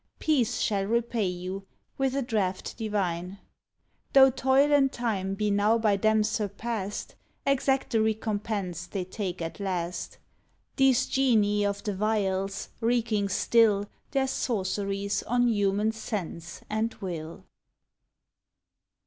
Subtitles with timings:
[0.17, 3.37] Peace shall repay you with a draft divine.
[4.13, 7.13] Tho' toil and time be now by them surpast,
[7.45, 10.17] Exact the recompense they take at last—
[10.77, 17.45] These genii of the vials, wreaking still Their sorceries on human sense and will.